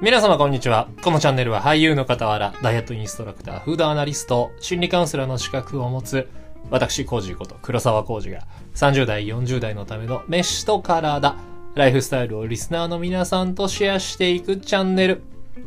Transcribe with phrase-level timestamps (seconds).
[0.00, 0.86] 皆様こんにちは。
[1.02, 6.28] このチャンネルは俳優の傍ら、ダイエットインストラクター、フードアナリスト、心理カウンセラーの資格を持つ、
[6.70, 8.46] 私、コージこと黒沢コージが、
[8.76, 11.34] 30代、40代のための飯と体、
[11.74, 15.20] ライフスタイルをリスナーの皆さんとシェアしていくチャンネル、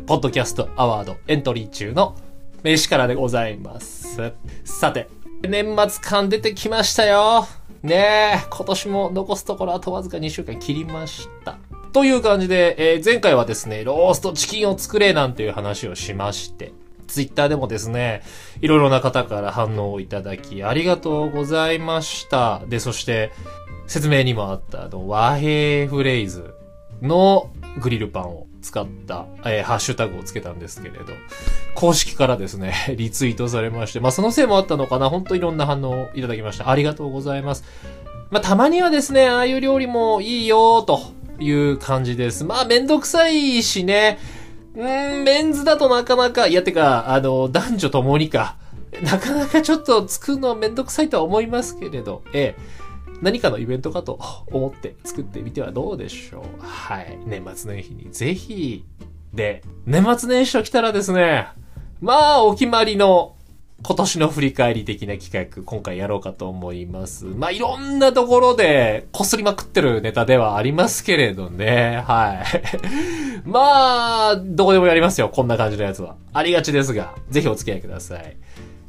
[0.08, 2.16] ポッドキャストアワードエントリー中の
[2.64, 4.32] 飯からでございます。
[4.64, 5.10] さて、
[5.42, 7.48] 年末感出てきましたよ。
[7.84, 11.58] ねえ、今年も残すところあとわずか2週間切りました。
[11.94, 16.72] という感じで、えー前回はですね、ローストチキンを作れなんていう話をしまして、
[17.08, 18.24] ツイッターでもですね、
[18.62, 22.62] いろいろな方から反応をいただき、ありがとうございました。
[22.68, 23.32] で、そして、
[23.88, 26.54] 説明にもあった、あの、和平フレーズ
[27.02, 27.50] の
[27.82, 31.06] グリルパンを使った、えーハッシュタグをつけたんですけれど、
[31.76, 36.70] 公式からですね、 リツイートされまして、まあ、そのせいもあったのかな、本当いろんな反応をいただきました。
[36.70, 37.66] ありがとうございます。
[38.30, 41.02] まあ、たまにはですね、ああいう料理もいいよ、と
[41.42, 42.44] いう感じです。
[42.44, 44.20] まあ、めんどくさいしね、
[44.76, 48.56] うーん、メンズだとなかなか、いや、てか、あの、男女ともにか、
[49.04, 52.62] なかなかちょっと作るのはめんどくさいとは思いますけれど、ええ、
[53.22, 56.44] 何かのイベントかと思って作ってみてはどうでしょう。
[56.66, 57.18] はい。
[57.26, 58.84] 年末年始にぜひ、
[59.34, 61.48] で、年末年始と来たらですね、
[62.02, 63.36] まあ、お決まりの
[63.84, 67.26] 今年の振り返り的な企画、今回やろうかと思います。
[67.26, 72.04] まあ、いろんなところで、こすりまくってるネタではありますけれどね。
[72.06, 72.46] はい。
[73.44, 75.30] まあ、どこでもやりますよ。
[75.30, 76.16] こんな感じのやつは。
[76.32, 78.38] ありがちですが、ぜひお付き合いください。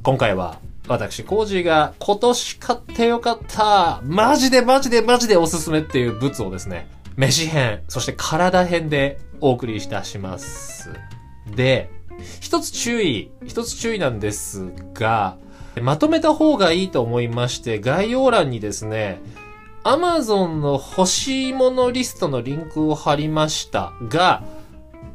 [0.03, 10.91] 今回は、私、コージーが今年買ってよかった、マジでマジでマジでおすすめっていう物をですね、飯編、そして体編でお送りいたします。
[11.55, 11.91] で、
[12.41, 15.37] 一つ注意、一つ注意なんですが、
[15.81, 19.21] まとめた方がいいと思いまして、概要欄にですね、
[19.85, 24.45] Amazon の欲しいものリストのリンクを貼りましたが、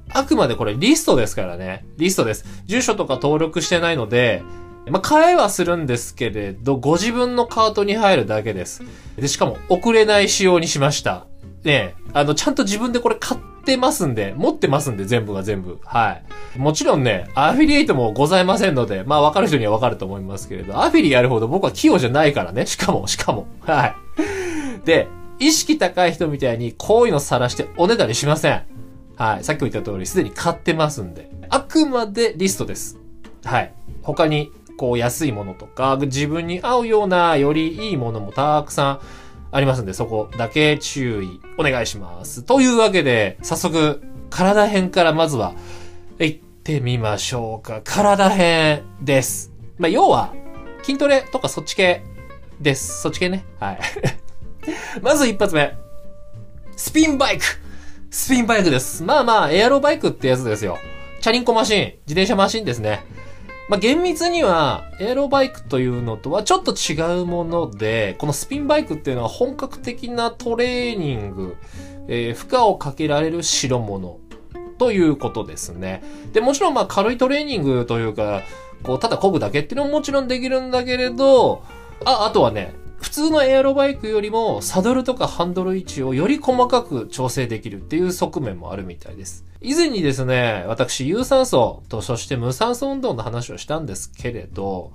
[0.10, 1.86] あくまでこれリストですからね。
[1.98, 2.46] リストです。
[2.66, 4.42] 住所とか登録してないので、
[4.90, 8.84] まあ、買えはするんですけれど、ご自分のカートに入るだけです。
[9.18, 11.28] で、しかも送れない仕様にしました。
[11.64, 15.80] ねえ、あの、ちゃんと自分でこれ買ってますんで、持ってますんで、全部が全部。
[15.84, 16.20] は
[16.56, 16.60] い。
[16.60, 22.66] もちろんね、アフィリエイトもございませんので、まあ、わかる人にはわかると思いますけれど、アフィリやるほど僕は器用じゃないからね。
[22.66, 23.48] しかも、しかも。
[23.62, 24.86] はい。
[24.86, 25.08] で、
[25.40, 28.64] 意識高い人みたいに、こういうの晒しておねだりしません。
[29.16, 29.44] はい。
[29.44, 31.30] さっきも言った通り、すでに買ってますんで。
[31.50, 32.98] あくまでリストです。
[33.44, 33.74] はい。
[34.02, 39.00] 他に、こう、安いものとか、自分に合うような、よりいいものもたくさん
[39.58, 42.44] ありますんで、そこだけ注意、お願いします。
[42.44, 45.56] というわけで、早速、体編からまずは、
[46.20, 47.82] 行ってみましょうか。
[47.84, 49.52] 体編です。
[49.80, 50.32] まあ、要は、
[50.84, 52.04] 筋トレとかそっち系
[52.62, 53.02] です。
[53.02, 53.46] そっち系ね。
[53.60, 53.80] はい。
[55.02, 55.76] まず一発目。
[56.76, 57.44] スピンバイク
[58.12, 59.02] スピンバイクです。
[59.02, 60.78] まあまあ、エアロバイクってやつですよ。
[61.20, 63.04] チャリンコマシン、自転車マシンですね。
[63.70, 71.58] まあ、厳密には、エアロバイクというのとはちょっと違うもので、このスピンバイクっていうのは本格的なトレーニング、
[72.08, 74.20] えー負荷をかけられる代物
[74.78, 76.02] ということですね。
[76.32, 78.42] で、もちろんまあ軽いトレーニングというか、
[78.84, 81.64] こう、ただ漕ぐだけっていうのももちろんできるんだけれど、
[82.06, 89.46] あ、あとはね、普通のエアロバイクよりもサドルとかハンドル位置をより細かく調整できるっていう側面もあるみたいです。
[89.62, 94.92] 以前にですね、私有酸素とそして無酸素運動の話をしたんですけれど、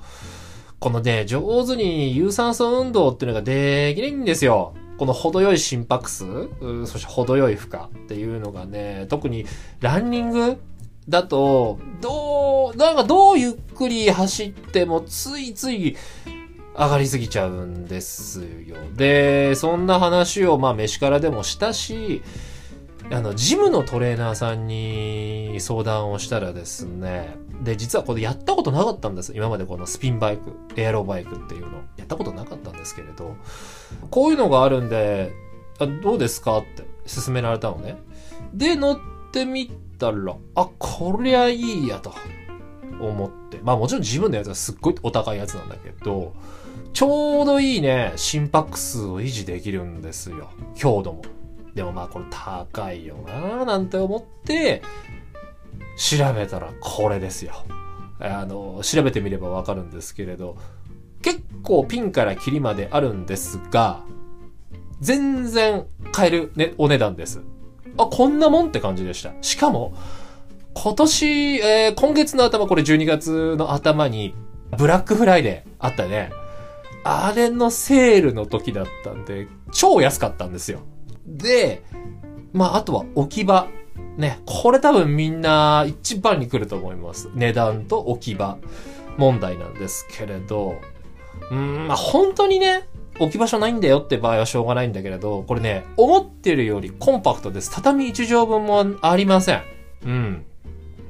[0.78, 4.74] このね、上手に有酸素運動っていうのができないんですよ。
[4.98, 6.24] この程よい心拍数、
[6.86, 9.46] そして程よい負荷っていうのがね、特に
[9.80, 10.58] ランニング
[11.08, 15.96] だと、どう、なんかどうゆっくり走ってもついつい
[16.74, 18.76] 上がりすぎちゃうんですよ。
[18.94, 22.22] で、そんな話をまあ飯からでもしたし、
[23.10, 29.32] あの、ジムのトレーナーさんに相談をしたらですね、で、実はこれやったことなかったんです。
[29.34, 31.82] 今までこのスピンバイク、エアロバイクっていうの。
[31.96, 33.36] やったことなかったんですけれど、
[34.10, 35.32] こういうのがあるんで、
[35.78, 37.96] あどうですかって勧められたのね。
[38.54, 38.98] で、乗っ
[39.30, 42.14] てみたら、あ、こりゃいいやと
[43.00, 43.60] 思って。
[43.62, 46.32] まあもちろん自分のやつはすっごいお高いやつなんだけど、
[46.92, 50.50] ちょうどいいね、心拍数を維持できるんですよ。
[50.74, 51.22] 強度も。
[51.74, 54.82] でもまあこれ高いよなぁなんて思って、
[55.96, 57.52] 調べたらこれですよ。
[58.20, 60.56] あの、調べてみればわかるんですけれど、
[61.22, 64.04] 結構ピンからキリまであるんですが、
[65.00, 67.40] 全然買える、ね、お値段です。
[67.96, 69.32] あ、こんなもんって感じでした。
[69.40, 69.94] しかも、
[70.74, 71.26] 今年、
[71.58, 74.34] えー今月の頭、これ12月の頭に、
[74.76, 76.30] ブラックフライデーあったね。
[77.04, 80.80] あれのセールの時だったんで、超安かったんですよ。
[81.26, 81.82] で、
[82.52, 83.68] まあ、あとは置き場
[84.16, 87.30] ね、これ多分みんな一番に来ると思います。
[87.34, 88.58] 値段と置き場
[89.16, 90.80] 問題なんですけれど、
[91.50, 92.88] うん、まあ、本当にね、
[93.18, 97.70] 置き場所ないんだよって場合はしょうがないんだけれど、これね、思ってるよりコンパクトです。
[97.72, 99.62] 畳1畳分もありません。
[100.04, 100.44] うん。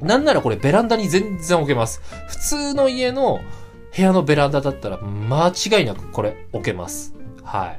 [0.01, 2.01] なんならこれベランダに全然置けます。
[2.29, 3.41] 普通の家の
[3.95, 7.15] 部屋のベランダだったら間違いなくこれ置けます。
[7.43, 7.79] は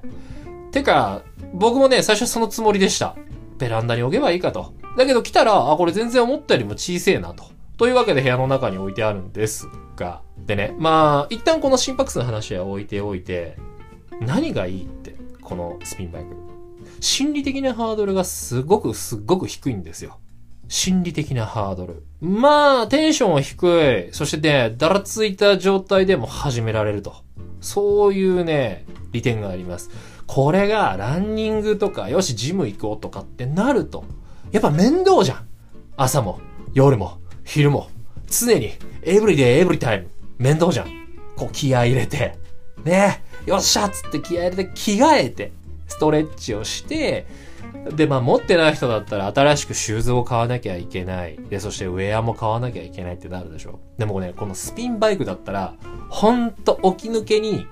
[0.68, 0.71] い。
[0.71, 1.21] てか、
[1.54, 3.15] 僕もね、最初そのつもりでした。
[3.57, 4.74] ベランダに置けばいいかと。
[4.98, 7.45] だけど来たら、あ、これ全然思ったよりも小せえなと。
[7.77, 10.21] というわけで部屋の中に置いてあるんですが。
[10.38, 13.57] でね、まあ、一旦この心拍数の話は置いておいて、
[14.21, 16.36] 何がいいって、このスピンバイク。
[17.00, 20.19] 心理的なハードルがすごくすっごく低いんですよ。
[20.68, 22.04] 心理的なハードル。
[22.21, 24.13] まあ、テンションは低い。
[24.13, 27.15] そしてね、だらついた状態でも始められると。
[27.62, 29.89] そういうね、利点があります。
[30.25, 34.04] これがランニングとか、よし、ジム行こうとかってなると、
[34.51, 35.48] やっぱ面倒じゃん。
[35.95, 36.39] 朝も、
[36.74, 37.89] 夜も、昼も、
[38.27, 38.71] 常に、
[39.04, 40.88] エブリデイ、エブリタイム、面倒じゃん。
[41.36, 42.38] こう気合入れて、
[42.83, 45.51] ねよっしゃっつって気合入れて着替えて、
[45.88, 47.25] ストレッチをして、
[47.96, 51.38] で、まあ持ってない人だったら新しくシューズを買わなきゃいけない。
[51.50, 53.80] で、そしてウェアも買わなきゃいけないってなるでしょ。
[53.98, 55.75] でもね、このスピンバイクだったら、
[56.10, 57.68] ほんと起き抜けに、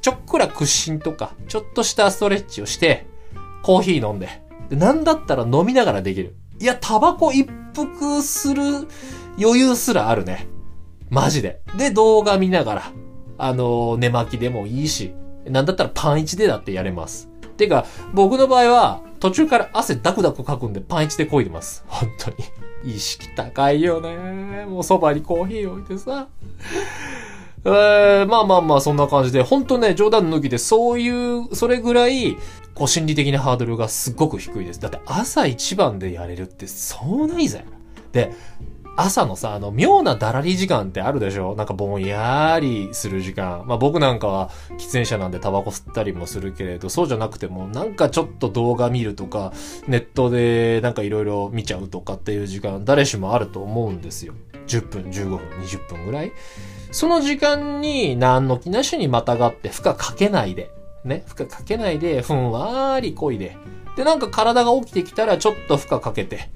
[0.00, 3.06] ちょっくら屈伸とか、ちょっとしたストレッチをして、
[3.62, 4.28] コーヒー飲んで。
[4.68, 6.36] で、なんだったら飲みながらできる。
[6.60, 8.62] いや、タバコ一服する
[9.40, 10.46] 余裕すらあるね。
[11.10, 11.60] マジで。
[11.76, 12.82] で、動画見ながら、
[13.38, 15.14] あのー寝巻きでもいいし、
[15.46, 17.28] なんだったらパン1でだってやれます。
[17.56, 21.82] てか、僕の場合は、途中から汗ダクダクかくんでパンチで漕いでます。
[21.86, 22.36] 本当に。
[22.84, 24.66] 意識高いよね。
[24.66, 26.28] もうそばにコーヒー置いてさ。
[27.64, 32.36] えー、まあまあまあ、そんな感じで、本当ね、冗談抜きで、そういう、それぐらい、
[32.74, 34.80] こう、心理的なハードルがすっごく低いです。
[34.80, 37.64] だって、朝一番でやれるって、そうないぜ。
[38.12, 38.34] で、
[38.96, 41.56] 朝のさ、あの、妙なだらり時間ってあるでしょ？
[41.56, 43.64] なんかぼんやりする時間。
[43.66, 49.52] まあ僕なんかは喫煙者なんでタバコ吸ったりもするけれど、そうじゃなくても、なんかちょっと動画見るとか、
[49.88, 54.34] ネットでなんかいろいろ見ちゃうとかっていう時間、誰しもあると思うんですよ。
[54.68, 56.32] 10分、15分、20分ぐらい。
[56.92, 60.70] その時間に何の気なしにまたがって負荷かけないで、
[61.04, 63.56] ね、負荷かけないで、ふんわーりこいで。
[63.96, 66.48] で、なんか体が起きてきたらちょっと負荷かけて。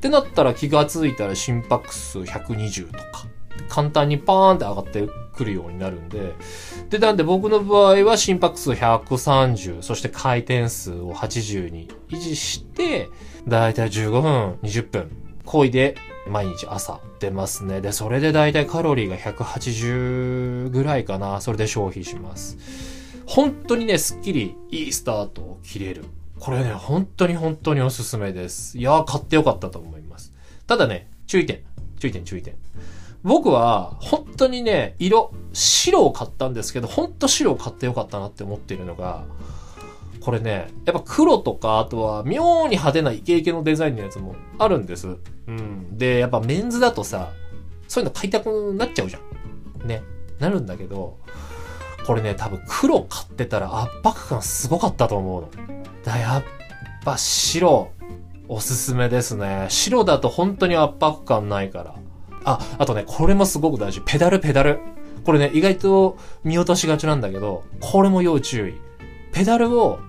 [0.00, 3.26] ってなったら気がついたら心拍数120とか、
[3.68, 6.32] 簡単にパーンって上がってくるようになるんで、
[6.88, 13.10] で、なんで僕の場合は心拍数130、そして回転数を80に維持して、
[13.46, 15.10] だいたい15分、20分、
[15.44, 17.82] こいで毎日朝出ますね。
[17.82, 21.42] で、それでだいたいカロリーが180ぐらいかな。
[21.42, 22.56] それで消費します。
[23.26, 26.06] 本当にね、すっきりいいスタートを切れる。
[26.40, 28.78] これね、本当に本当におすすめです。
[28.78, 30.32] いやー、買ってよかったと思います。
[30.66, 31.60] ただね、注意点。
[31.98, 32.54] 注意点、注意点。
[33.22, 39.24] 僕は、本当にね、色、白を買ったんですけど、本当白を買ってよかったなって思っているのが、
[40.20, 45.16] これね、やっぱ黒とか、あとは妙に派手なイケイケのデザインのやつもあるんです。
[45.46, 45.98] うん。
[45.98, 47.32] で、やっぱメンズだとさ、
[47.86, 49.18] そういうの買いたくなっちゃうじゃ
[49.84, 49.86] ん。
[49.86, 50.02] ね。
[50.38, 51.18] なるんだけど、
[52.06, 55.48] これね、多分黒買ってたら圧迫感すごかったと思うの。
[56.04, 56.44] だやっ
[57.04, 57.90] ぱ白、
[58.48, 59.66] おすすめですね。
[59.68, 61.94] 白だと本当に圧迫感ないから。
[62.44, 64.00] あ、あとね、これもすごく大事。
[64.04, 64.80] ペダル、ペダル。
[65.24, 68.74] これね、意外と見落としがちなんだけど、これも要注意。
[69.32, 70.00] ペダルを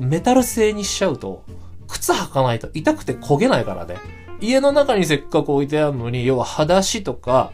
[0.00, 1.42] メタル製にしちゃうと、
[1.88, 3.96] 靴履かないと痛くて焦げないからね。
[4.40, 7.52] 家の中にせっかく置いてあるのに、要は裸足とか、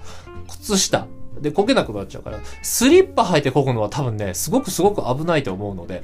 [0.49, 1.07] 靴下
[1.43, 6.03] で焦げなくなっちゃうから、スリッパ履いて漕ぐのは多分ね、すごくすごく危ないと思うので、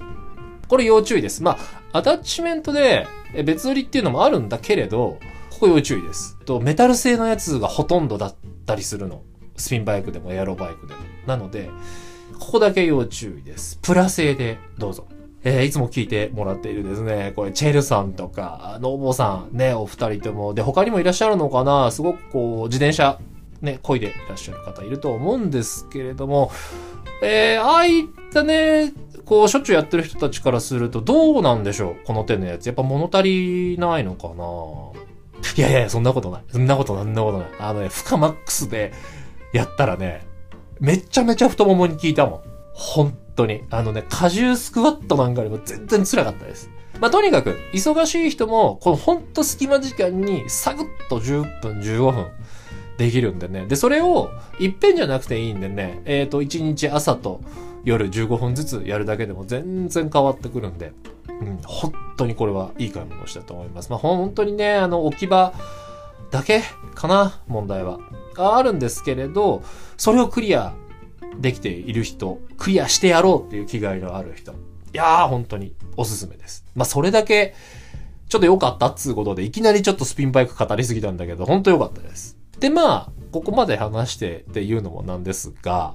[0.68, 1.42] これ要注意です。
[1.42, 1.58] ま
[1.92, 3.06] あ、アタッチメントで
[3.44, 5.18] 別売りっていうのもあるんだけれど、
[5.50, 6.36] ここ要注意です。
[6.44, 8.34] と、メタル製のやつがほとんどだっ
[8.66, 9.22] たりするの。
[9.56, 11.00] スピンバイクでもエアロバイクでも。
[11.26, 11.70] なので、
[12.38, 13.78] ここだけ要注意です。
[13.82, 15.08] プラ製でどうぞ。
[15.44, 21.90] えーいつも聞いてもらっているですね、これ、チェルさんとか、ノーボーさん、ね、お二人とも、で、他にもいらっしゃるのかな？
[21.90, 23.18] すごくこう、自転車、
[23.60, 26.50] ね、漕いでいらっしゃる方いると思うんですけれども、
[27.22, 28.92] えー、ああいったね、
[29.24, 32.66] こう、しょっちゅうやってる人たちからすると、どうなんでしょうこの手のやつ。
[32.66, 34.34] やっぱ物足りないのかな
[35.56, 36.42] いやいや、そんなことない。
[36.50, 37.48] そんなことない、そんなことない。
[37.58, 38.92] あのね、負荷マックスで
[39.52, 40.26] やったらね、
[40.80, 42.40] めちゃめちゃ太ももに効いたもん。
[42.72, 43.64] 本当に。
[43.70, 46.70] あのね、荷重スクワットなんかよりも全然辛かったです。
[47.00, 52.26] まあ、とにかく、忙しい人も、このほんと隙間時間に、サクッと10分、15分、
[52.98, 53.64] できるんでね。
[53.66, 57.40] で、それを、いっぺんじゃなくていいんでね、えっ、と、1日朝と
[57.84, 60.92] 夜15分ずつやるだけでも全然変わってくるんで、
[61.28, 63.90] うん、本当にこれはいい買い物をしたと思います。
[63.90, 65.54] まあ、本当にね、あの、置き場
[66.32, 66.62] だけ
[66.94, 68.00] かな、問題は。
[68.36, 69.62] あるんですけれど、
[69.96, 70.74] それをクリア
[71.38, 74.52] できている人、クリアしてやろうっていう気概のある人。
[74.52, 74.56] い
[74.92, 76.64] やー、本当におすすめです。
[76.74, 77.54] まあ、それだけ、
[78.28, 82.37] ちょっと良かったっつうことで、いきなりちょっとスピンバイク語りすぎたんだけど、本当良かったです。
[82.60, 85.94] で、まあ、ここまで話してっていうのもなんですが、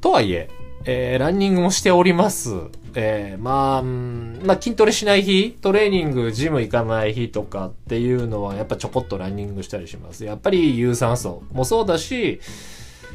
[0.00, 0.48] とはいえ、
[0.84, 2.50] えー、ランニングもしております。
[2.94, 10.24] えー、まあ、まあ、筋トレしない日、トレーニング、ジム行かない日とかっていうのは、やっぱちょこっとランニングしたりします。
[10.24, 12.40] やっぱり有酸素もそうだし、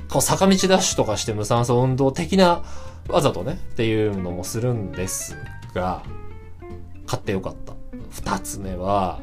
[0.09, 2.63] こう坂道ダッシュとかして無酸素運動的な
[3.07, 5.35] わざとね、っていうのもするんです
[5.73, 6.03] が、
[7.05, 7.73] 買ってよかった。
[8.11, 9.19] 二つ目は、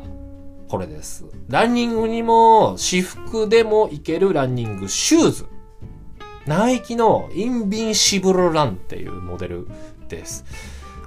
[0.70, 1.24] これです。
[1.48, 5.46] ランニングにも、私服でもいけるランニングシューズ。
[6.46, 9.66] ナイキのインビンシブルランっていうモデル
[10.08, 10.44] です。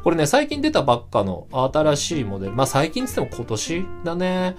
[0.03, 2.51] これね、最近出たばっかの新しいモデル。
[2.51, 4.58] まあ最近つっても今年だね。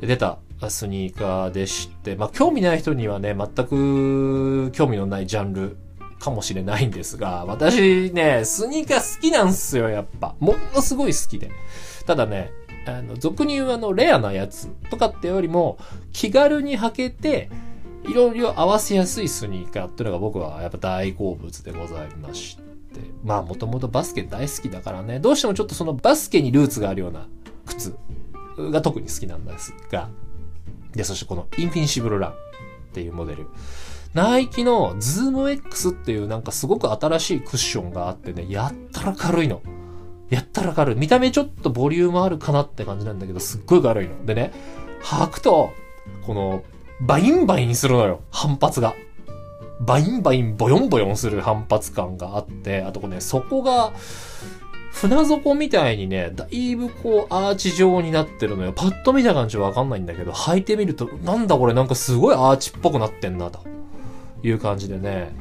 [0.00, 5.76] 出たスニーカーでして、まあ興味ない人にはね、全く興味のないジャンル
[6.18, 10.36] かもしれないんですが、私ね、スニーカー好きなんすよ、やっぱ。
[10.40, 11.50] ものすごい好きで。
[12.06, 12.50] ただね、
[12.88, 15.78] あの、俗に言うあの、レアなやつとかってよりも、
[16.12, 17.50] 気軽に履けて、
[18.04, 22.68] いろいろ合わせやすいスニーカーっていうのが僕はやっぱ大好物でございまして。
[23.22, 27.28] まあもともとバスケ大好きだからね、どうしてもちょっとそのバスケにルーツがあるような
[27.66, 27.94] 靴
[28.56, 30.08] が特に好きなんですが、
[30.92, 32.34] で、そしてこのインフィニシブルランっ
[32.92, 33.46] ていうモデル。
[34.14, 39.60] ナイキのズーム X っていうなんかすごく新しいクッションがあってね、やったら軽いの。
[40.30, 40.96] やったら軽い。
[40.96, 44.26] 見た目ちょっとボリュームあるかなって感じなんだけど、すっごい軽いの。
[44.26, 44.52] でね、
[45.02, 45.72] 履くと、
[46.26, 46.62] この、
[47.00, 48.20] バインバインするのよ。
[48.30, 48.94] 反発が。
[49.80, 53.92] バインバインボヨンボヨンする反発感があって、あとこれね、底が、
[54.90, 58.72] 船底みたいにね、だいぶこうアーチ状になってるのよ。
[58.72, 63.60] パッと見た感じわかんないんだけど、履いてみると、なんだこれなんかすごいアーチっぽくなってんな、と
[64.42, 65.32] いう感じでね、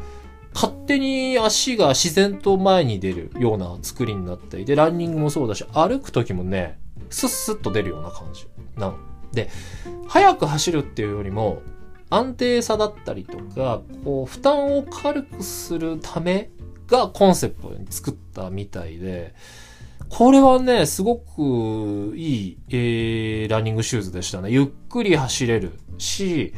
[0.57, 6.79] 勝手に足が自然と前に出るような作りになっていて、ランニングもそうだし、歩く時もね、
[7.11, 8.97] スッスッと出るような感じなの。
[9.31, 9.51] で、
[10.07, 11.61] 速く走るっていうよりも、
[12.09, 16.49] 安定さだったりとか、こう、負担を軽くするため
[16.87, 19.35] がコンセプトに作ったみたいで、
[20.09, 24.49] これはね、すごくいい、えー、ランニングシューズでしたね。
[24.49, 26.55] ゆっくり走れるし、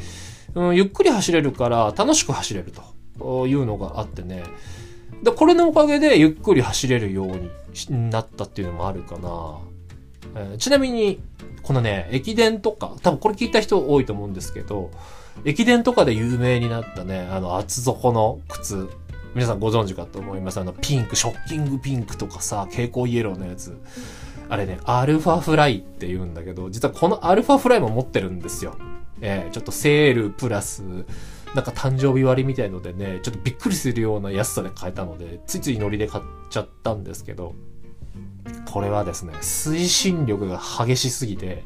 [0.55, 2.81] うん、ゆっくり走れるから楽しく走れると
[3.47, 4.43] いうのがあってね。
[5.23, 7.27] で、これのおかげでゆっくり走れるよう
[7.91, 9.59] になったっていうのもあるかな。
[10.35, 11.19] えー、ちなみに、
[11.63, 14.91] このね、駅伝とか、多分これ聞いた人多いと思うんですけど、
[15.45, 18.89] 駅伝とかで有名になったね、あの厚底の靴、
[19.35, 20.59] 皆さんご存知かと思います。
[20.59, 23.77] あのピンク、ショッキングピンクとかさ、蛍光イエローのやつ。
[24.49, 28.75] あれね、アルファフライって言うんだけど、実はこのアルファフライも持ってるんですよ。
[29.21, 30.81] えー、ちょっとセールプラス、
[31.55, 37.55] なんか誕生日割みたいのでね、ちょっとびっくりするような安さで買えたので、ついついノリで買っちゃったんですけど、
[38.71, 41.63] これはですね、推進力が激しすぎて、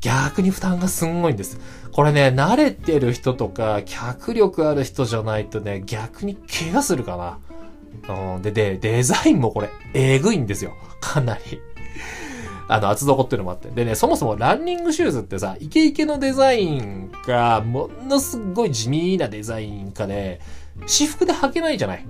[0.00, 1.58] 逆に負担がすんごいんです。
[1.92, 8.34] これね、慣れてる人とか、脚力ある人じゃないとね、逆に怪我するかな。
[8.34, 10.74] うん、で、で、デザインもこれ、えぐいんですよ。
[11.00, 11.60] かなり。
[12.68, 13.70] あの、厚底っていうのもあって。
[13.70, 20.40] でね、そもそもランニングシューズってさ、イケイケのデザインか、ものすごい地味なデザインかで、
[20.86, 22.06] 私服で履けないじゃない。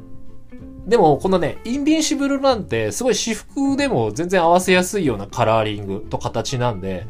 [0.86, 7.06] でも、このね、インビンシブルランって、すごい私服でも全然合わせやすいようなカラーリングと形なんで、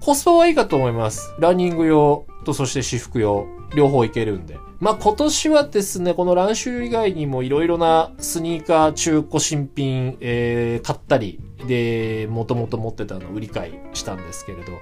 [0.00, 1.34] コスパはいいかと思います。
[1.40, 4.56] ランニング用とそして私服用、両方いけるんで。
[4.80, 14.72] まあ、今年はですね、このランシュ以外にもいろいろなスニーカー、中古新品、えー、買ったり、で、もともと持ってたのを売り買いしたんですけれど、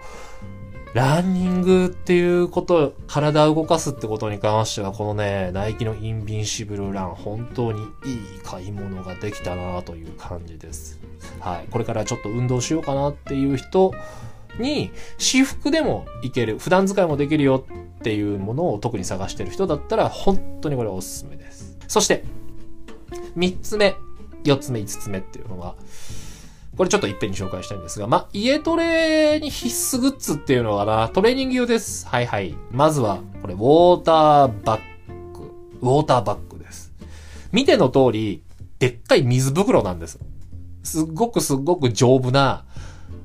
[0.95, 7.87] ランニングっていうこと、体を動かすってことに関しては、このね、ナイキのインビンシブルラン、本当にいい
[8.43, 10.99] 買い物ができたなという感じです。
[11.41, 11.67] はい。
[11.71, 13.93] これからちょっと運動しようかなっていう人
[14.59, 17.67] に、私服でもいける、普段使いもできるよ
[17.99, 21.77] っていうものを特に探してる人だったら、本当にこれおすすめです。
[21.89, 22.25] そして、
[23.35, 23.97] 三つ目、
[24.45, 25.75] 四つ目、五つ目っていうのが、
[26.77, 32.07] これちょっといっぺんに紹介したいんですが、ま家トレに必須グッズっていうのはな、トレーニング用です。
[32.07, 32.55] はいはい。
[32.71, 34.81] まずは、これ、ウォーターバッ
[35.33, 35.53] グ。
[35.81, 36.93] ウォーターバッグです。
[37.51, 38.43] 見ての通り、
[38.79, 40.19] でっかい水袋なんです。
[40.83, 42.65] すっごくすっごく丈夫な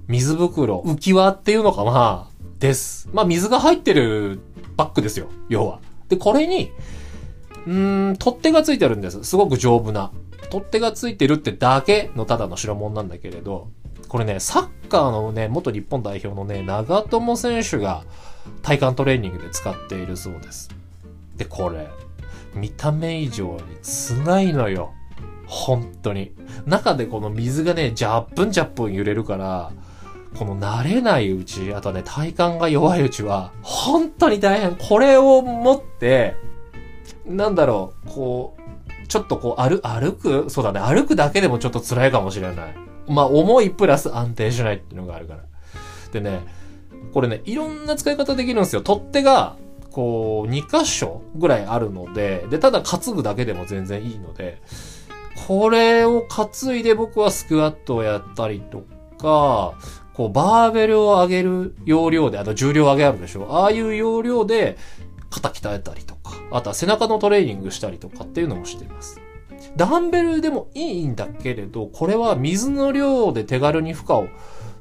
[0.07, 2.29] 水袋、浮き輪っていうのかな？
[2.59, 3.09] です。
[3.11, 4.39] まあ、水が入ってる
[4.77, 5.27] バッグですよ。
[5.49, 5.79] 要は。
[6.07, 6.71] で、これに、
[7.67, 9.23] うーん、取っ手がついてるんです。
[9.23, 10.11] すごく丈夫な。
[10.51, 13.69] 取っ手がついてるってだけのただの代物なんだけれど、
[14.09, 18.03] これね、サッカーのね、元日本代表のね、長友選手が
[18.61, 20.69] 体幹トレーニングで使っているそうです。
[21.37, 21.87] で、これ、
[22.53, 24.91] 見た目以上につないのよ。
[25.45, 26.33] 本当に。
[26.65, 29.71] 中でこの水がね、ジャップンジャップン揺れるから、
[30.37, 34.75] この慣れないうち、あとね、体幹が弱いうちは、本当に大変。
[34.75, 36.35] これを持って、
[37.25, 38.60] なんだろう、こう、
[39.11, 40.49] ちょっとこう、歩、歩く？
[40.49, 42.75] そうだね、歩くだけでもちょっと辛いかもしれない。
[43.09, 45.41] まあ、重いプラス安定しないっていうのがあるから。
[46.13, 46.39] でね、
[47.13, 48.81] これね、いろんな使い方できるんですよ。
[48.81, 49.57] 取っ手が、
[49.91, 54.61] こう、2箇所ぐらいあるので、で、ただ担ぐだけでも全然いいので、
[55.45, 58.85] これを担いで僕はスクワットをやったりと
[59.17, 59.73] か、
[60.13, 63.47] こう、バーベルを上げる要領で、あと重量上げあるでしょ？
[63.49, 64.77] ああいう要領で
[65.29, 66.20] 肩鍛えたりとか、
[66.51, 69.19] あとは背中のトレーニングしたりとかっていうのもしています。
[69.75, 74.27] ダンベルでもいいんだけれど、これは水の量で手軽に負荷を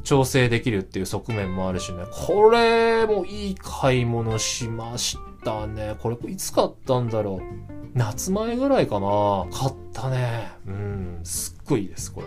[0.05, 2.05] 調整できるっていう側面もあるしね。
[2.27, 5.97] これもいい買い物しましたね。
[6.00, 7.71] これいつ買ったんだろう。
[7.95, 9.47] 夏前ぐらいかな。
[9.53, 10.50] 買ったね。
[10.67, 12.27] うん、すっごいいいです、これ。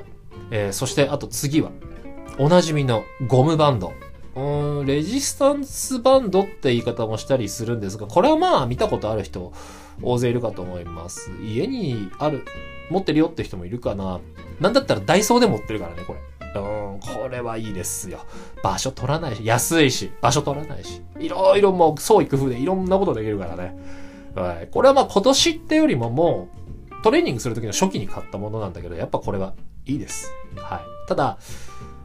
[0.52, 1.72] えー、そしてあと次は、
[2.38, 3.94] おなじみのゴムバンド。
[4.36, 9.54] うん、レジスタンスバンドって言い方もしたりするんですが、これはまあ見たことある人
[10.02, 11.32] 大勢いるかと思います。
[11.42, 12.46] 家にある、
[12.90, 14.20] 持ってるよって人もいるかな。
[14.60, 16.20] なんだったらダイソーで持ってるからね、これ。
[16.56, 16.60] う
[16.98, 18.25] ん、これはいいですよ。
[18.63, 21.02] 場所取らないし、安いし、場所取らないし。
[21.20, 23.75] いろいろもう創意工夫でいろんなことできるからね。
[24.36, 24.68] はい。
[24.72, 26.50] これはまあ今年ってよりもも
[27.00, 29.54] う、トレーニングするときの初期に買ったものなんだけど、やっぱこれは
[29.86, 30.32] いいです。
[30.56, 30.82] はい。
[31.08, 31.38] ただ、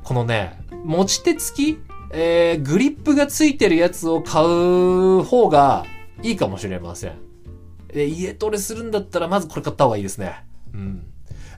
[0.03, 1.79] このね、持ち手付き、
[2.11, 5.85] えー、グリップがついてるやつを買う方が
[6.23, 7.13] いいかもしれません。
[7.91, 10.45] え、家トレするんだったら、まずこれ買った方がいいですね。
[10.73, 11.07] うん。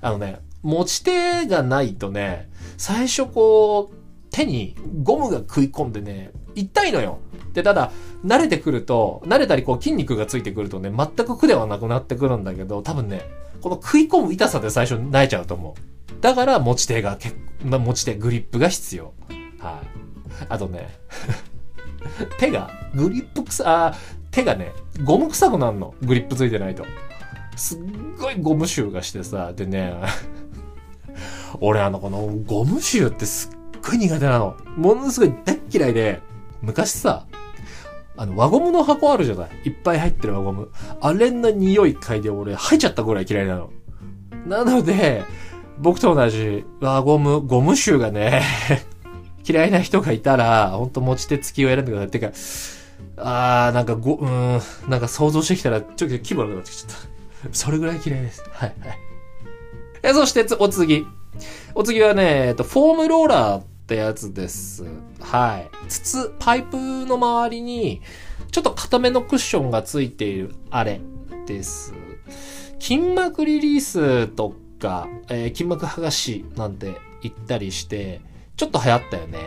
[0.01, 3.97] あのね、持ち手がないとね、最初こう、
[4.31, 7.19] 手にゴムが食い込んでね、痛いのよ。
[7.53, 7.91] で、ただ、
[8.25, 13.23] 慣れてくると、慣れたりこう筋肉がついてくるとね、全く苦ではなくなってくるんだけど、多分ね、
[13.61, 16.21] この食い込む痛さで最初慣れちゃうと思う。
[16.21, 19.13] だから持ち手が結まあ、持ち手、グリップが必要。
[19.27, 19.41] はい。
[19.61, 19.83] あ
[20.49, 20.89] あとね、
[22.39, 23.95] 手が、グリップ臭、あ
[24.31, 24.73] 手がね、
[25.05, 25.95] ゴム臭くなるの。
[26.03, 26.85] グリップついてないと。
[27.57, 27.81] すっ
[28.19, 29.95] ごいゴム臭がしてさ、でね、
[31.61, 34.57] 俺あの、このゴム臭ってすっごい苦手なの。
[34.77, 36.21] ものすごい大嫌いで、
[36.63, 37.27] 昔さ、
[38.17, 40.71] あの、輪ゴムの箱あるじゃないいっぱい入ってる輪ゴム。
[41.01, 43.71] あれの匂い嗅いで俺吐いちゃったぐらい嫌いなの。
[44.47, 45.25] なので、
[45.79, 48.43] 僕と同じ輪ゴム、ゴム臭がね
[49.51, 52.11] 嫌いな人がいたら、ほんと持ち手付きを選んでください。
[52.11, 52.33] てか、
[53.17, 57.11] あー、なんかご、うん、なんか想像してきたら、ちょっと気分悪くなってきちゃった。
[57.53, 58.43] それぐらい嫌いです。
[58.51, 58.99] はい、はい。
[60.03, 61.07] え、そして、お次。
[61.75, 64.85] お次はね、えっと、フォームローラーってやつです。
[65.21, 65.71] はい。
[65.89, 68.03] 筒、パイプの周りに、
[68.51, 71.01] ちょっと固めのクッションがついている、あれ
[71.47, 71.95] です。
[72.79, 78.21] 筋膜リリースとか、えー、筋膜剥がしなんて言ったりして、
[78.61, 79.39] ちょっと流行ったよね。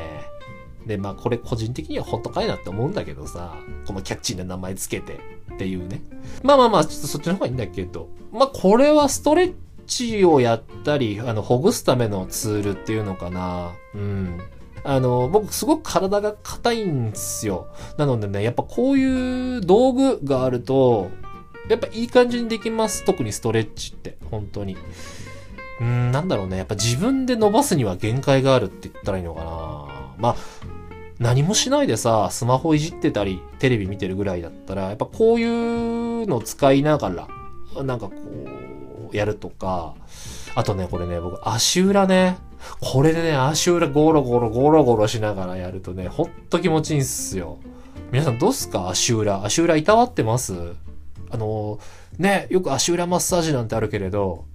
[0.88, 3.54] で、まあこれ個人的には本当かいなって思うんだけどさ、
[3.86, 5.20] このキャッチーな名前つけて
[5.54, 6.02] っていうね。
[6.42, 9.54] まあまあまあ、ちょっとそっちの方がいいんだけど、まあこれはストレッ
[9.86, 13.74] チをやったり、あの、ほぐすためのツールっていうのかな。
[13.94, 14.40] うん。
[14.84, 17.68] あの、僕すごく体が硬いんですよ。
[18.00, 21.12] なのでね、やっぱこういう道具があると、
[21.70, 23.06] やっぱいい感じにできます。
[23.06, 24.76] 特にストレッチって、本当に。
[25.82, 26.58] うん、なんだろうね。
[26.58, 30.14] やっぱ自分で伸ばすには限界があるって言ったらいいのかな。
[30.18, 30.36] まあ、
[31.20, 37.28] 何もしないでさ、スマホいじってたり、テレビ見てるぐらいだったら、やっぱこういうの使いなが
[37.76, 38.14] ら、なんかこ
[39.12, 39.96] う、やるとか、
[40.56, 42.38] あとね、これね、僕、足裏ね、
[42.80, 47.58] これでね、足裏ゴロゴロゴロゴロしながらやるとね、ほんと気持ちいいんすよ。
[48.12, 48.90] 皆さんどうすか？
[48.90, 49.44] 足裏。
[49.44, 50.54] 足裏いたわってます？
[51.30, 51.80] あの、
[52.20, 54.46] ね、よく足裏マッサージなんてあるけれど、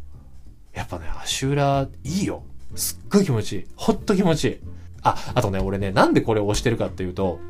[0.72, 2.42] やっぱね、足裏、いいよ。
[2.74, 3.66] すっごい気持ちいい。
[3.76, 4.58] ほんと気持ちいい。
[5.02, 7.40] あ、あとね、俺ね、なんでこれを押してるかっていうと、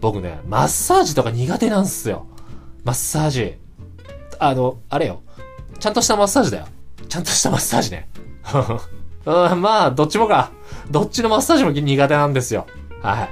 [0.00, 2.26] 僕ね、マッサージとか苦手なんすよ。
[2.84, 3.58] マッサージ。
[4.38, 5.22] あの、あれよ。
[5.78, 6.66] ちゃんとしたマッサージだよ。
[7.08, 8.08] ちゃんとしたマッサージね。
[9.24, 10.50] うん、まあ、どっちもか。
[10.90, 12.66] どっちのマッサージも苦手なんですよ。
[13.02, 13.28] はい。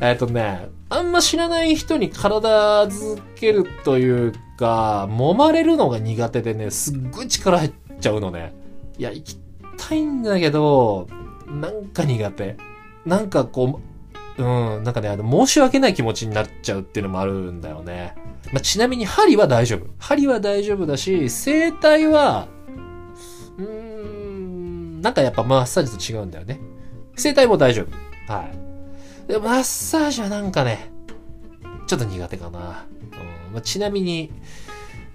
[0.00, 7.72] えっ、ー、とね、あんま知らない人に体づけるというか、揉まれるのが苦手でね、すっごい力入っ
[8.04, 8.52] ちゃうのね。
[8.98, 9.38] いや、行き
[9.76, 11.08] たいんだけど、
[11.46, 12.56] なんか苦手。
[13.06, 13.80] なんかこ
[14.38, 18.14] う、うん、なんかね、あの、申し訳ない気持ちになっちゃうっていうのもあるんだよね。
[18.52, 19.86] まあ、ちなみに針は大丈夫。
[19.98, 22.48] 針は大丈夫だし、整体は、
[25.00, 26.60] なんかやっぱマッサージと違うんだよね。
[27.16, 27.86] 整体も大丈
[28.28, 28.32] 夫。
[28.32, 29.32] はい。
[29.32, 30.90] で、マッサージはなんかね、
[31.86, 32.58] ちょっと苦手かな。
[32.58, 34.30] うんまあ、ちなみに、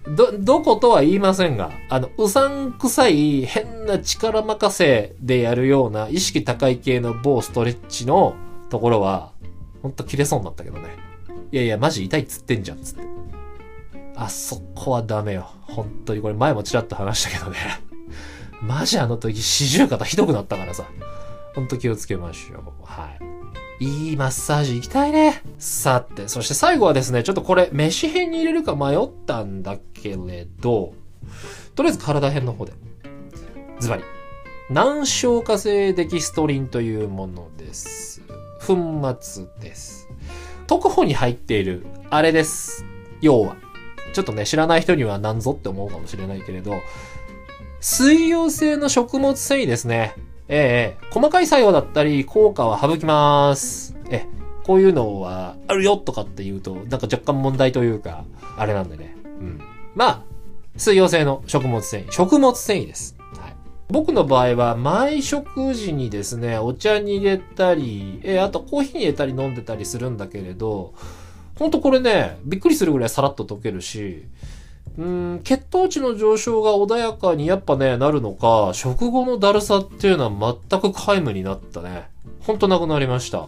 [0.07, 8.35] ど、どことは言いませんが、あの、うさんくさい変な力任せでやるような意識高い系の某ストレッチの
[8.69, 9.31] ところは、
[9.81, 10.97] ほんと切れそうになったけどね。
[11.51, 13.03] いやいや、マジ痛いっつってんじゃん、つって。
[14.15, 15.49] あそこはダメよ。
[15.61, 17.57] 本当にこれ前もちらっと話したけどね。
[18.61, 20.85] マジあの時四十肩ひどくなったからさ。
[21.55, 22.63] ほんと気をつけましょう。
[22.83, 23.19] はい。
[23.79, 25.41] いいマッサージ行きたいね。
[25.57, 30.93] さて、そして最後はですね、ちょっとこれ、飯編に入れるか迷ったんだけれど、
[31.75, 32.73] とりあえず体編の方で。
[33.79, 34.03] ズバリ。
[34.69, 38.21] 難消化性デキストリンというものです。
[38.67, 40.09] 粉末です。
[40.67, 42.85] 特保に入っている、あれです。
[43.21, 43.55] 要は。
[44.13, 46.73] ちょっとね、知らない人には何ぞって思うかもしれないけれど、
[47.79, 50.15] 水溶性の食物繊維ですね。
[50.49, 53.95] ええ細かい作用だったり、効果は省きます。
[54.09, 54.25] え、
[54.63, 58.25] こういうのはあるよとかって言うと、なんか若干問題というか、
[58.57, 59.15] あれなんでね。
[59.39, 59.61] うん。
[59.95, 60.23] まあ、
[60.75, 62.11] 水溶性の食物繊維。
[62.11, 63.15] 食物繊維です。
[63.39, 63.55] はい。
[63.89, 70.95] 僕の場合は、毎食時にですね、お茶に入れたり、え、あとコーヒーに入れたり飲んでたりするんだけれど、
[71.59, 74.23] ほんとこれね、びっくりするぐらいさらっと溶けるし、
[74.97, 82.09] うん、血糖値の上昇が穏やかにやっぱね、なるのか、食後のだるさっていうのは全く皆無になったね。
[82.41, 83.47] ほんとなくなりました。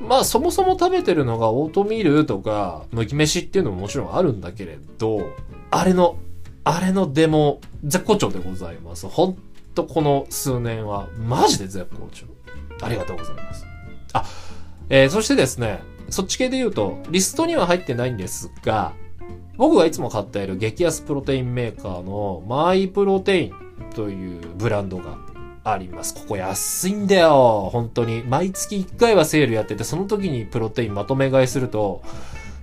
[0.00, 5.22] まあそもそも食べてるのがオートミールとか、麦飯っていうのももちろんあるんだけれど、
[5.70, 6.16] あれの、
[6.64, 9.08] あれのデモ、絶好調でございます。
[9.08, 9.38] ほん
[9.74, 12.26] とこの数年は、マジで絶好調。
[12.82, 13.66] ありがとうございます。
[14.12, 14.24] あ、
[14.88, 18.92] えー、そしてですね、そっち系で言うと、リストには入ってないんですが、
[19.56, 23.52] 僕がいつも買っている激安プロテインメーカーのマイプロテイン
[23.94, 25.18] というブランドが
[25.64, 26.14] あります。
[26.14, 27.70] ここ安いんだよ。
[27.72, 28.22] 本当に。
[28.22, 32.02] 毎月1回はセールやってて、その時にプロテインまとめ買いすると、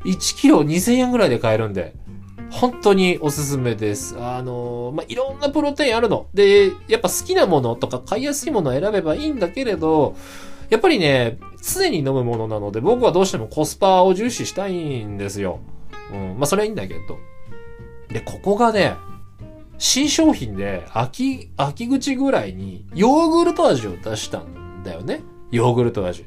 [0.05, 1.93] 1キロ2000円ぐらいで買えるんで、
[2.51, 4.15] 本当におすすめです。
[4.19, 6.27] あの、まあ、いろんなプロテインあるの。
[6.33, 10.15] で、やっぱ好きなものとか買いやすいものを選べばいいんだけれど、
[10.69, 15.59] やっぱりね、常に飲むものなので、僕はどうしてもコスパを重視したいんですよ。
[16.11, 16.37] うん。
[16.37, 17.19] まあ、それはいいんだけど。
[18.09, 18.95] で、ここがね、
[19.77, 25.21] 新商品で、秋、秋口ぐらいに、ヨーグルト味を出したんだよね。
[25.51, 26.25] ヨーグルト味。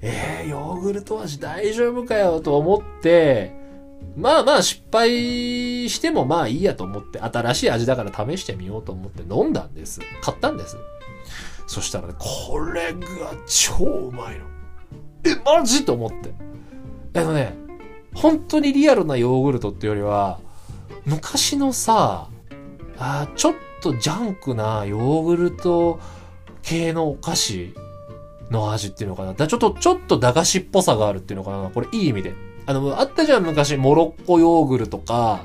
[0.00, 3.52] えー、ヨーグルト味大丈夫かよと思って、
[4.16, 10.00] まあまあ失敗してもまあいいやと思って、新しい味だから試してみようと思って飲んだんです。
[10.22, 10.76] 買ったんです。
[11.66, 13.00] そしたらね、これが
[13.46, 14.46] 超うまいの。
[15.24, 16.32] え、マジと思って。
[17.20, 17.54] あのね、
[18.14, 20.40] 本当にリアルなヨーグルトっていうよりは、
[21.06, 22.28] 昔のさ、
[22.98, 26.00] あちょっとジャンクなヨーグルト
[26.62, 27.74] 系のお菓子
[28.50, 29.34] の味っていうのかな。
[29.34, 31.70] だちょっと、ちょっと駄菓子っぽさがあるっていうのかな。
[31.70, 32.34] これいい意味で。
[32.66, 35.40] あの、あったじゃん、昔、モロッコヨーグルとか、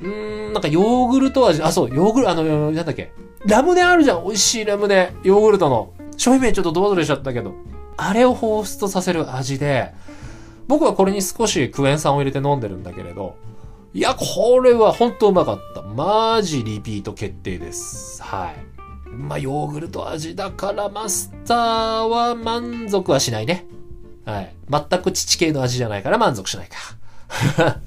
[0.00, 3.12] うーん、なんかヨーグルト味、あ、そう、ヨーグルト、あの、なんだっけ。
[3.46, 5.12] ラムネあるじゃん、美味しいラムネ。
[5.22, 5.92] ヨーグルトの。
[6.16, 7.54] 商品名ちょっとドバドレしちゃったけど。
[7.96, 9.92] あれを放出させる味で、
[10.66, 13.36] 僕はこれに少しクエン酸を入れて飲んでるんだけれど、
[13.92, 15.82] いや、これは本当うまかった。
[15.82, 18.22] マジリピート決定です。
[18.22, 18.74] はい。
[19.08, 23.66] まあ、ヨーグルト味だからマスターは満足はしないね。
[24.24, 24.54] はい。
[24.68, 26.76] 全く父系の味じゃないから満足しないか。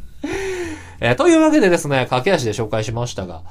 [1.00, 3.44] えー、というわけでですね、駆け足で紹介しましたが、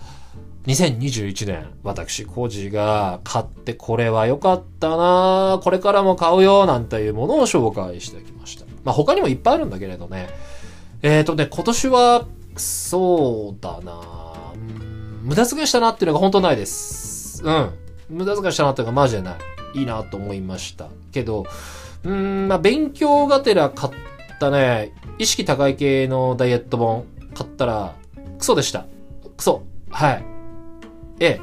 [0.67, 8.66] 2021年、私、コジが買ってこれは良かったなこれからも買うよなんていうものを紹介してきました。
[8.87, 10.29] まあ他にもいっぱいあるんだけれどね。
[11.03, 12.25] えっ、ー、とね、今年は、
[12.57, 14.55] そうだな
[15.23, 17.43] 無駄遣いしたなっていうのが本当ないです。
[17.45, 17.71] うん。
[18.09, 19.37] 無駄遣いしたなっていうのがマジでない。
[19.75, 20.89] いいなと思いました。
[21.13, 21.45] けど、
[22.05, 23.93] うん、まあ勉強がてら買っ
[24.39, 27.95] たね、意識高い系のダイエット本買ったら、
[28.39, 28.87] クソでした。
[29.37, 29.65] クソ。
[29.91, 30.25] はい。
[31.19, 31.41] ええ。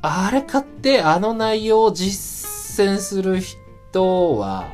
[0.00, 4.68] あれ買ってあの内容を実践する人は、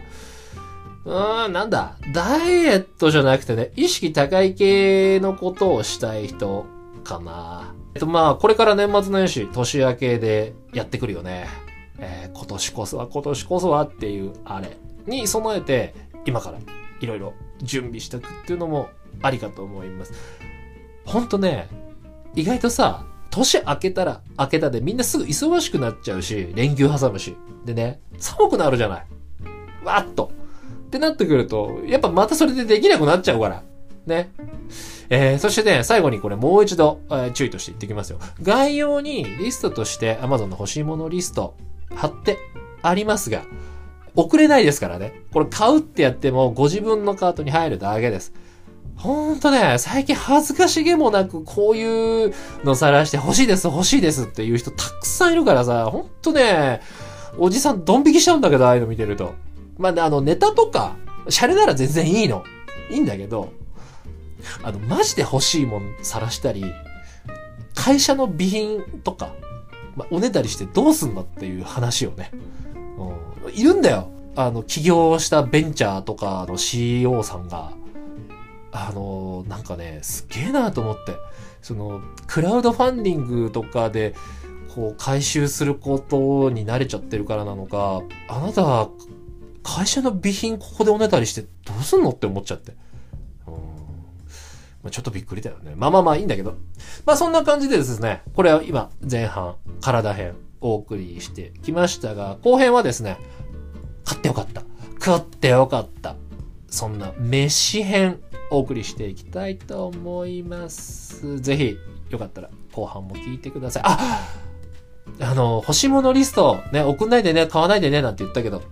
[1.05, 1.97] うーん、なんだ？
[2.13, 6.67] ダイエットじゃなくてね、意識高い系のことをしたい人
[7.05, 7.75] かな。
[7.95, 11.47] えっと、まあ、これから年末年始、年明けでやってくるよね。
[11.99, 16.59] えー、今年こそは、今年こそはっていう、あれに備えて、今から
[17.01, 18.89] いろいろ準備しておくっていうのも
[19.23, 20.13] ありかと思います。
[21.05, 21.69] ほんとね、
[22.35, 27.37] 意外とさ、年明けたら明けたでみんなすぐ忙しくなっちゃうし、連休挟むし。
[27.65, 29.07] でね、寒くなるじゃない。
[29.85, 30.33] わっと。
[30.95, 33.63] ってなってくると、やっぱまたそれでできなくなっちゃうから。
[34.07, 34.31] ね。
[35.11, 38.21] えー、そしてね、最後にこれもう一度、えー、注意として言ってきますよ。
[38.43, 41.57] 概要にリストとして Amazon の欲しいものリスト
[41.97, 42.39] 貼って
[42.83, 43.43] ありますが、
[44.15, 45.13] 送れないですからね。
[45.33, 48.33] これ買うってやってもご自分のカートに入るだけです。
[48.95, 56.81] ほんとね、最近恥ずかしげもなくこういうのさらして欲しいです欲しいですっていう人たくさんいるからさ、ほんとね、
[57.37, 59.35] おじさんドン引きしちゃうんだけど、ああいうの見てると。
[59.79, 60.97] まあ、あの、ネタとか、
[61.29, 62.45] シャレなら全然いいの。
[62.91, 63.53] いいんだけど、
[64.63, 66.65] あの、マジで欲しいもんさらしたり、
[67.75, 69.35] 会社の備品とか、
[69.97, 72.31] まあ、おねだりしてどうすんのっていう話をね、
[73.45, 74.11] うん、いるんだよ。
[74.37, 77.73] あの、起業したベンチャーとかの CEO さんが、
[78.73, 81.13] あの、なんかね、すげえなと思って、
[81.63, 84.15] その、クラウドファンディングとかで、
[84.75, 88.89] こう、回収することに慣れちゃってるからなのか、あなた、
[89.65, 91.49] 会社の備品ここでおねだりしてど
[91.81, 92.77] うすんのって思っちゃって。
[94.91, 95.73] ちょっとびっくりだよね。
[95.75, 96.57] まあまあまあいいんだけど。
[97.07, 103.17] まあそんな感じでですね、これは今前半、体編お送りしてきましたが、後編はですね、
[104.05, 104.63] 買ってよかった。
[105.03, 106.17] 食ってよかった。
[106.69, 111.41] そんな飯編お送りしていきたいと思います。
[111.41, 111.79] ぜひ、
[112.11, 113.83] よかったら後半も聞いてください。
[113.87, 114.21] あ
[115.21, 118.63] あの、欲しいものリストね、送んないでね、買わないでね、なんて言ったけど、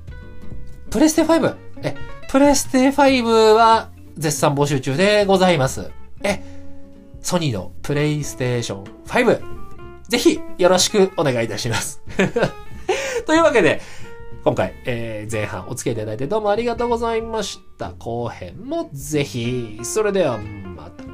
[0.93, 1.57] プレステ5。
[1.85, 1.97] え、
[2.29, 5.91] プレステ5は絶賛募集中でございます。
[6.23, 6.43] え、
[7.23, 9.43] ソニーのプレイステーション5。
[10.09, 12.03] ぜひよろしくお願いいたします。
[13.25, 13.81] というわけで、
[14.45, 17.93] 今回、えー、前半お付き合いいただいてどうもありがとうございました。
[17.99, 21.05] 後編もぜひ、それではまた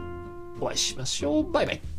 [0.61, 1.53] お会いしましょう。
[1.53, 1.98] バイバイ。